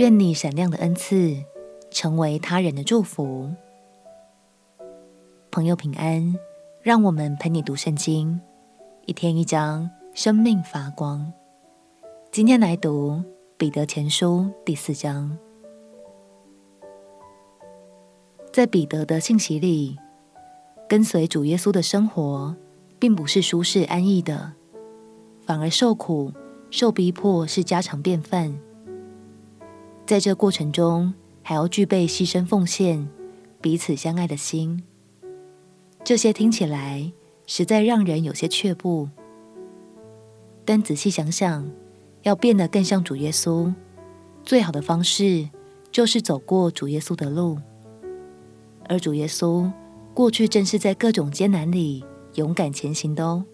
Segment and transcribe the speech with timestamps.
[0.00, 1.36] 愿你闪亮的恩赐
[1.90, 3.50] 成为他人的祝福。
[5.50, 6.34] 朋友平安，
[6.80, 8.40] 让我们陪你读圣经，
[9.04, 11.30] 一天一章，生命发光。
[12.32, 13.22] 今天来读
[13.58, 15.36] 彼得前书第四章。
[18.50, 19.98] 在彼得的信息里，
[20.88, 22.56] 跟随主耶稣的生活，
[22.98, 24.54] 并不是舒适安逸的，
[25.44, 26.32] 反而受苦、
[26.70, 28.58] 受逼迫是家常便饭。
[30.10, 33.08] 在这过程中，还要具备牺牲奉献、
[33.60, 34.82] 彼此相爱的心。
[36.02, 37.12] 这些听起来
[37.46, 39.08] 实在让人有些却步，
[40.64, 41.70] 但仔细想想，
[42.22, 43.72] 要变得更像主耶稣，
[44.42, 45.48] 最好的方式
[45.92, 47.56] 就是走过主耶稣的路。
[48.88, 49.70] 而主耶稣
[50.12, 52.04] 过去正是在各种艰难里
[52.34, 53.44] 勇敢前行的哦。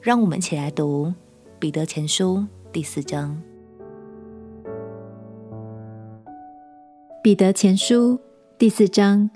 [0.00, 1.12] 让我们一起来读
[1.58, 3.38] 彼得前书第四章。
[7.22, 8.18] 彼得前书
[8.58, 9.30] 第四章。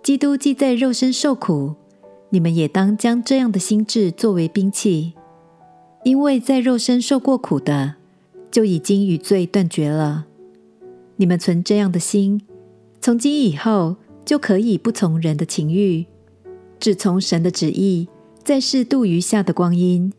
[0.00, 1.74] 基督既在肉身受苦，
[2.28, 5.14] 你们也当将这样的心志作为兵器，
[6.04, 7.96] 因为在肉身受过苦的，
[8.48, 10.26] 就已经与罪断绝了。
[11.16, 12.42] 你们存这样的心，
[13.00, 16.06] 从今以后就可以不从人的情欲，
[16.78, 18.06] 只从神的旨意，
[18.44, 20.12] 在世度余下的光阴。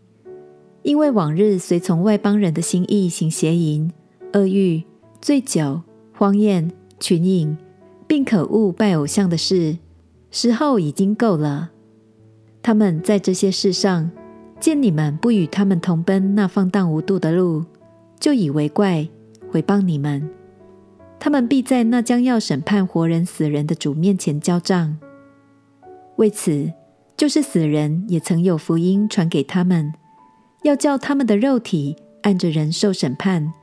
[0.82, 3.90] 因为往日随从外邦人的心意行邪淫、
[4.34, 4.84] 恶欲、
[5.24, 7.58] 醉酒、荒宴、群饮。
[8.06, 9.78] 并可恶拜偶像的事，
[10.30, 11.72] 时候已经够了。
[12.62, 14.12] 他们在这些事上
[14.60, 17.64] 见你们不与他们同奔那放荡无度的路，
[18.20, 19.08] 就以为怪，
[19.50, 20.30] 毁谤你们。
[21.20, 24.96] 他们必在那将要审判活人死人的主面前交账。
[26.18, 26.72] 为此，
[27.18, 29.92] 就是死人也曾有福音传给他们，
[30.62, 33.54] 要叫他们的肉体按着人受审判，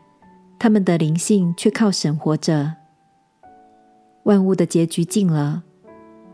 [0.60, 2.74] 他们的灵性却靠神活着。
[4.24, 5.62] 万物的结局近了，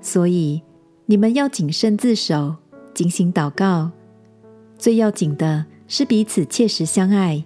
[0.00, 0.60] 所以
[1.06, 2.56] 你们要谨慎自守，
[2.92, 3.92] 警醒祷告。
[4.76, 7.44] 最要紧的是彼此切实相爱，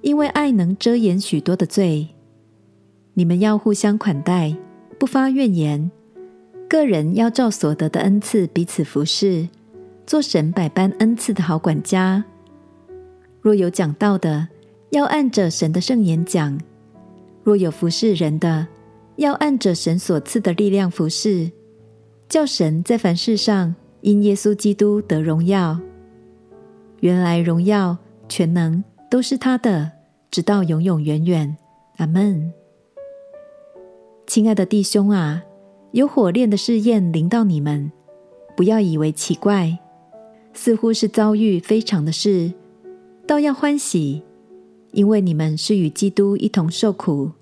[0.00, 2.08] 因为爱能遮掩许多的罪。
[3.14, 4.56] 你们要互相款待，
[4.98, 5.88] 不发怨言。
[6.68, 9.48] 个人要照所得的恩赐彼此服侍，
[10.04, 12.24] 做神百般恩赐的好管家。
[13.40, 14.48] 若有讲道的，
[14.92, 16.58] 要按着神的圣言讲；
[17.42, 18.66] 若有服侍人的，
[19.16, 21.50] 要按着神所赐的力量服侍，
[22.28, 25.80] 叫神在凡事上因耶稣基督得荣耀。
[27.00, 27.96] 原来荣耀
[28.28, 29.90] 全能都是他的，
[30.30, 31.56] 直到永永远远。
[31.96, 32.52] 阿门。
[34.26, 35.42] 亲爱的弟兄啊，
[35.92, 37.90] 有火炼的试验临到你们，
[38.54, 39.78] 不要以为奇怪，
[40.52, 42.52] 似乎是遭遇非常的事，
[43.26, 44.22] 倒要欢喜，
[44.92, 47.32] 因为你们是与基督一同受苦。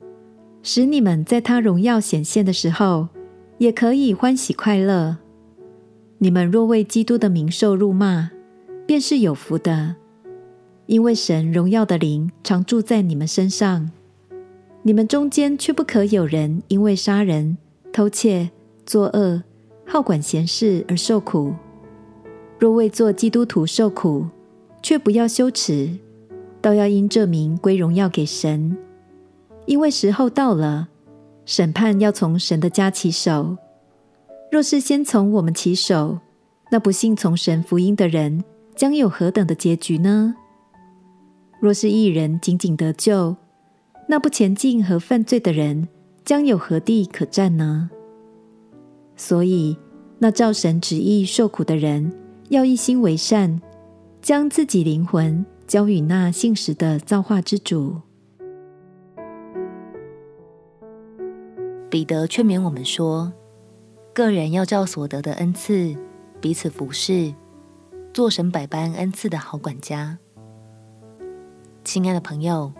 [0.62, 3.08] 使你们在他荣耀显现的时候，
[3.58, 5.18] 也可以欢喜快乐。
[6.18, 8.30] 你们若为基督的名受辱骂，
[8.86, 9.96] 便是有福的，
[10.86, 13.90] 因为神荣耀的灵常住在你们身上。
[14.82, 17.56] 你们中间却不可有人因为杀人、
[17.92, 18.50] 偷窃、
[18.84, 19.42] 作恶、
[19.86, 21.54] 好管闲事而受苦。
[22.58, 24.26] 若为做基督徒受苦，
[24.82, 25.90] 却不要羞耻，
[26.60, 28.76] 倒要因这名归荣耀给神。
[29.66, 30.88] 因为时候到了，
[31.44, 33.56] 审判要从神的家起手。
[34.50, 36.18] 若是先从我们起手，
[36.70, 38.42] 那不信从神福音的人
[38.74, 40.34] 将有何等的结局呢？
[41.60, 43.36] 若是一人仅仅得救，
[44.08, 45.88] 那不前进和犯罪的人
[46.24, 47.90] 将有何地可占呢？
[49.14, 49.76] 所以，
[50.18, 52.12] 那照神旨意受苦的人，
[52.48, 53.60] 要一心为善，
[54.22, 58.00] 将自己灵魂交与那信实的造化之主。
[61.88, 63.32] 彼得劝勉我们说
[64.12, 65.94] ：“个人要照所得的恩赐
[66.40, 67.32] 彼此服侍，
[68.12, 70.18] 做神百般恩赐的好管家。”
[71.84, 72.72] 亲爱的朋友，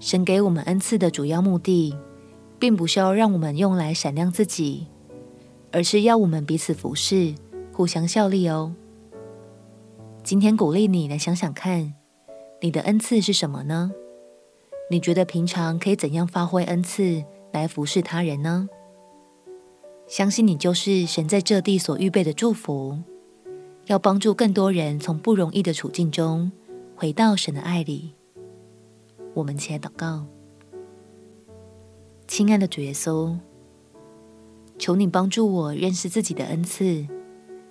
[0.00, 1.96] 神给我们恩赐的主要目的，
[2.58, 4.88] 并不是要让我们用来闪亮自己，
[5.70, 7.36] 而是要我们彼此服侍，
[7.72, 8.74] 互相效力哦。
[10.24, 11.94] 今天鼓励你来想想看，
[12.62, 13.90] 你的恩赐是什么呢？
[14.88, 17.24] 你觉得平常可以怎样发挥恩赐？
[17.50, 18.68] 来服侍他人呢？
[20.06, 22.98] 相信你就是神在这地所预备的祝福，
[23.86, 26.52] 要帮助更多人从不容易的处境中
[26.94, 28.14] 回到神的爱里。
[29.34, 30.24] 我们起来祷告，
[32.28, 33.36] 亲爱的主耶稣，
[34.78, 37.08] 求你帮助我认识自己的恩赐，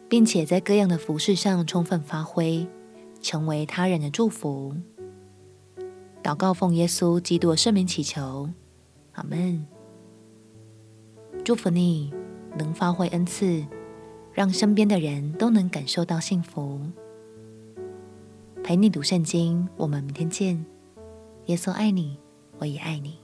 [0.09, 2.67] 并且在各样的服饰上充分发挥，
[3.21, 4.75] 成为他人的祝福。
[6.23, 8.49] 祷告奉耶稣基督的圣名祈求，
[9.13, 9.65] 阿门。
[11.43, 12.13] 祝福你
[12.57, 13.65] 能发挥恩赐，
[14.33, 16.79] 让身边的人都能感受到幸福。
[18.63, 20.63] 陪你读圣经，我们明天见。
[21.47, 22.19] 耶稣爱你，
[22.59, 23.17] 我也爱你。